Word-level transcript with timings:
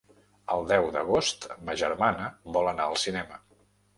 El 0.53 0.63
deu 0.71 0.87
d'agost 0.95 1.45
ma 1.69 1.77
germana 1.83 2.31
vol 2.57 2.69
anar 2.73 2.87
al 2.93 2.99
cinema. 3.05 3.41